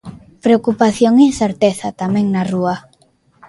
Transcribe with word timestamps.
Preocupación 0.45 1.13
e 1.17 1.23
incerteza 1.31 1.87
tamén 2.01 2.25
na 2.33 2.43
rúa. 2.51 2.75